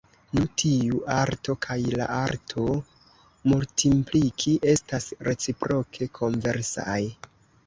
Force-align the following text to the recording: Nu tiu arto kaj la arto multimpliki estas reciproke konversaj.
Nu 0.37 0.43
tiu 0.59 1.01
arto 1.15 1.53
kaj 1.65 1.75
la 1.99 2.07
arto 2.19 2.63
multimpliki 3.53 4.55
estas 4.73 5.07
reciproke 5.29 6.09
konversaj. 6.23 6.99